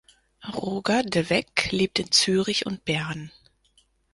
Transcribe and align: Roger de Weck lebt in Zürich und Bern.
Roger 0.57 1.03
de 1.03 1.29
Weck 1.29 1.71
lebt 1.71 1.99
in 1.99 2.11
Zürich 2.11 2.65
und 2.65 2.83
Bern. 2.85 3.31